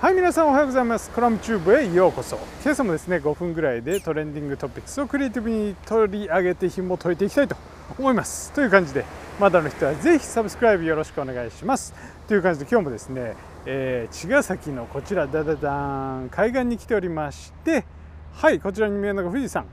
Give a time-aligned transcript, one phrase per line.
[0.00, 1.10] はい皆さんおはようございます。
[1.10, 2.38] コラムチューブへようこそ。
[2.62, 7.54] 今朝もですね5分ぐらいでトレンディングトピックスをクリエイティブに取り上げて紐解いていきたいと
[7.98, 8.50] 思います。
[8.52, 9.04] という感じで
[9.38, 11.92] まだの人はぜひサブスクライブよろしくお願いします。
[12.26, 13.34] という感じで今日もですね、
[13.66, 15.70] えー、茅ヶ崎のこちらダダダ
[16.20, 17.84] ン海岸に来ておりまして
[18.32, 19.66] はいこちらに見えるのが富士山。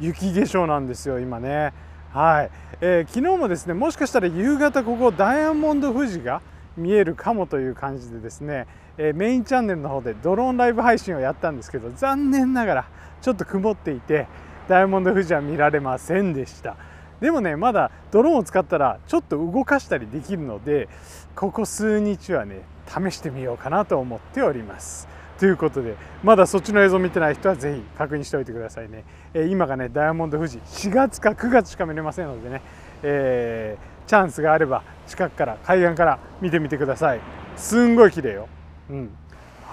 [0.00, 1.74] 雪化粧なんですよ今ね。
[2.14, 2.50] はい、
[2.80, 6.40] えー、昨日もですねもしかしたら夕方ここダイヤモンド富士が
[6.78, 8.66] 見えるかもという感じでですね、
[8.96, 12.88] え、メインチャンネルの方でドローンライブ配信をやったんですけど残念ながら
[13.20, 14.26] ちょっと曇っていて
[14.68, 16.76] ダイヤモンド富士は見られませんでした。
[17.20, 20.88] でもねまだドローンを使ったらちょっと動かしたりできるので
[21.34, 25.08] ここ数日はね試してみようかなと思っております。
[25.38, 29.04] ということでまだそっちの映像見てない人はぜひ確認しておいてくださいね、
[29.34, 32.60] え、今がねダイヤモンド富士4月か9月しか見れませんのでね、
[33.04, 37.20] えー、チャンスがあれば近くから海岸から見てみてください。
[37.56, 38.48] すんごい綺麗よ。
[38.90, 39.10] うん。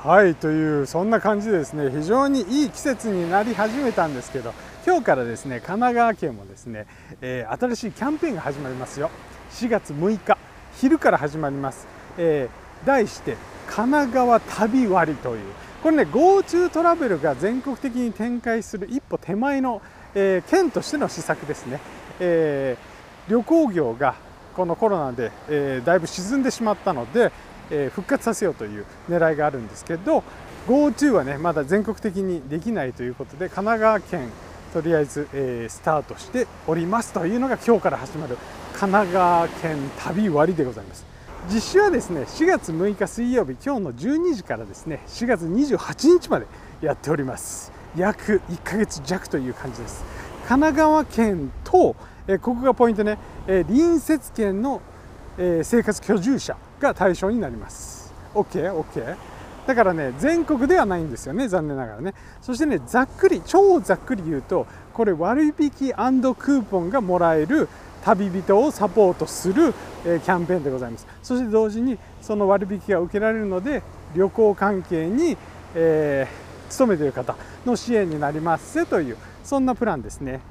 [0.04, 4.54] はいというそんな感じでですね非常にいい季節になり始めたんですけど
[4.86, 6.86] 今日からですね神奈川県もですね、
[7.22, 9.10] えー、新しいキャンペーンが始まりますよ。
[9.52, 10.38] 4月6日
[10.76, 11.88] 昼から始まります、
[12.18, 13.38] えー、題して
[13.68, 15.46] 神奈川旅割という。
[15.82, 19.82] これね GoTo トラベルが全国的に展開する一歩手前の、
[20.14, 21.80] えー、県としての施策ですね、
[22.20, 24.16] えー、旅行業が
[24.56, 27.32] このコロナで、えー、だいぶ沈んでしまったので、
[27.72, 30.24] え復活させようという狙いがあるんですけど
[30.68, 34.30] GoTo はねまだ全国的にできないということで神奈川県
[34.72, 38.38] とりあえず、えー、スタートしておりますというのが今日から始まる
[38.74, 41.06] 神奈川県旅割でございます。
[41.48, 46.48] 実施はですね4月6日水曜日今日の12時からですね4月28日まで
[46.82, 47.72] やっております。
[47.96, 50.04] 約1ヶ月弱という感じです。
[50.48, 51.96] 神奈川県と、
[52.28, 53.18] えここがポイントね、
[53.48, 54.82] え隣接県の、
[55.38, 58.14] え生活居住者が対象になります。
[58.34, 59.16] OKOK、OK?
[59.66, 62.14] だからね全国ではないんですよね残念ながらね。
[62.42, 67.68] そしてねざっくり超ざっくり言うとこれ割引クーポンがもらえる
[68.04, 69.74] 旅人をサポートする、
[70.06, 71.08] えキャンペーンでございます。
[71.24, 73.82] そして同時にその割引が受けられるので
[74.16, 75.36] 旅行関係に、
[75.74, 80.42] えー、勤めている方の支援になりますというそんなプランですね。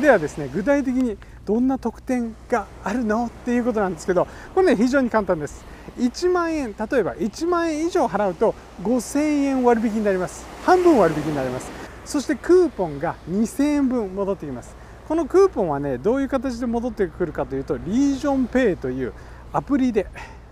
[0.00, 3.26] ではですね具体的にどんな特典があるの？
[3.26, 5.64] っていうことなんですけどこれね非常に簡単です。
[5.96, 10.44] 1万円例えば1万円以上払うと5000円割引になります。
[10.64, 11.70] 半分割引になります。
[12.04, 14.74] そしてクーポンが2000円分戻ってきます。
[15.08, 19.12] このクーポンはねどういう形で戻ってくるかというとリージョンペイという
[19.52, 20.08] アプリで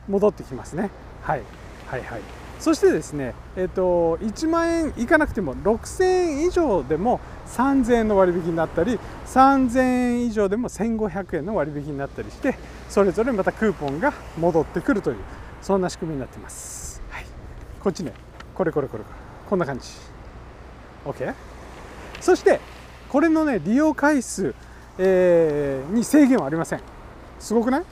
[0.09, 0.91] 戻ってきますね、
[1.23, 1.43] はい、
[1.89, 2.21] はいはい。
[2.61, 12.57] そしてですね、えーと、1万円いかなくても6000円以上でも3000円の割引になったり3000円以上でも1500円の割引になったりして
[12.89, 15.17] それぞれまたクーポンが戻ってくるという
[15.61, 17.27] そんな仕組みになっています、はい、
[17.81, 18.13] こっちね。
[18.55, 19.17] これこれこれこれ。
[19.51, 19.89] こんな感じ。
[21.05, 21.35] OK
[22.21, 22.61] そして
[23.11, 24.55] これのね利用回数、
[24.97, 26.81] えー、に制限はありません。
[27.39, 27.85] すごくない？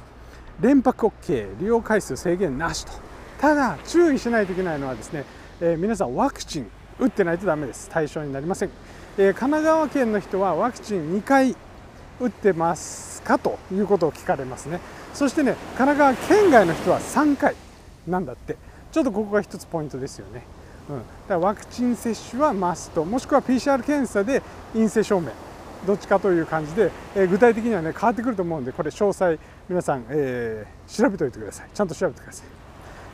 [0.61, 2.93] 連泊 OK 利用回数制限なしと。
[3.43, 5.25] ただ注意しないといけないのはですね、
[5.61, 6.71] えー、皆さんワクチン
[7.01, 7.91] 打ってないとダメです。
[7.91, 8.71] 対象になりません、
[9.19, 11.57] えー、神奈川県の人はワクチン2回
[12.21, 14.79] 打ってますかということを聞かれますね。
[15.13, 17.57] そしてね神奈川県外の人は3回
[18.07, 18.57] なんだって。
[18.93, 20.45] ちょっとここが一つポイントですよね。
[20.89, 23.05] うん、だからワクチン接種はマスト。
[23.05, 24.41] もしくは PCR 検査で
[24.73, 25.31] 陰性証明。
[25.85, 29.37] どっちかという感じで、えー、具体的にはね変わってくると思うんでこれ詳細
[29.69, 31.69] 皆さん、えー、調べておいてください。
[31.75, 32.62] ちゃんと調べてください。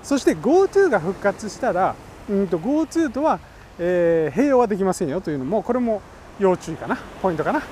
[0.02, 1.94] そして GoTo が復活したら
[2.28, 3.40] うんと GoTo とは、
[3.78, 6.02] えー、併用はできませんよというのもこれも
[6.38, 6.96] 要注意かな。
[7.20, 7.62] ポイントかな。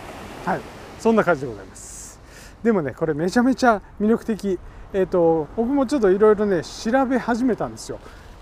[0.45, 0.61] はい。
[0.99, 2.21] そんな感じでございます。
[2.63, 4.59] でもねこれめちゃめちゃ魅力的。
[4.93, 7.99] えっ、ー、と僕もちょっといろいろね調べ始めたんですよ。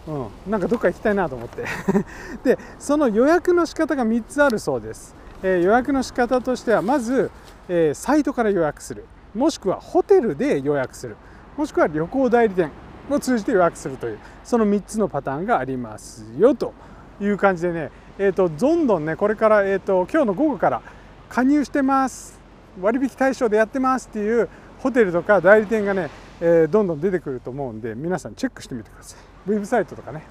[0.07, 1.65] うん、なんかどっか行きたいなと思って。
[2.45, 7.31] でその予約の仕方が3つあるそうです、えー、予約の仕方としてはまず、
[7.69, 9.05] えー、サイトから予約する。
[9.35, 11.17] もしくはホテルで予約する。
[11.57, 12.71] もしくは旅行代理店。
[13.11, 16.73] を通じて予約するというその3つのパターンがありますよと
[17.21, 20.83] いう感じでね、えーと、どんどんねこれから、えーと、今日の午後から
[21.29, 22.41] 加入してます。
[22.81, 24.49] 割引対象でやってますっていう
[24.81, 29.51] ホテルとか代理店がね、え、どんどん出てくると思うんで皆さんチェックしてみてください。
[29.51, 30.25] ウェブサイトとかね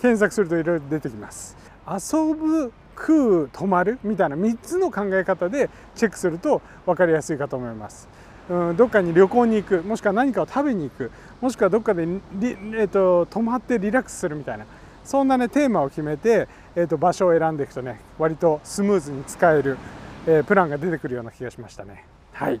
[0.00, 1.56] 検索するといろいろ出てきます。
[1.86, 8.08] 遊ぶ食う泊まるみたいな3つの考え方でチェックすると分かりやすいかと思います。
[8.48, 9.82] うん、どっかに旅行に行く。
[9.82, 11.10] もしくは何かを食べに行く。
[11.40, 12.10] もしくはどっかでリ、
[12.50, 14.66] えーと、泊まってリラックスするみたいな。
[15.04, 19.78] そんなねテーマを決めて、えーと、場所を選んでいくとね割とスムーズに使える、
[20.26, 22.04] えー、プランが出てくるような気がしましたね。
[22.32, 22.60] はい。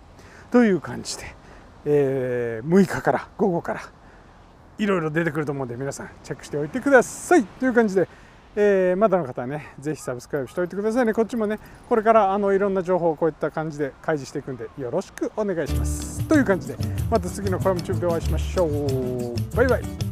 [0.50, 1.24] という感じで、
[1.84, 3.80] えー、6日から午後から
[4.78, 7.44] いろいろ出てくると思うんで皆さんチェックしておいてください。
[7.44, 8.08] という感じで、
[8.58, 11.12] えーまだの方はねぜひサブスクライブしておいてくださいね。
[11.12, 11.58] こっちもね
[11.88, 16.26] これからあのいろんな情報をこういった感じで開示していくんでよろしくお願いします。
[16.26, 16.76] という感じで
[17.10, 19.56] また次のコラムチューブでお会いしましょう。
[19.56, 20.05] バイバイ。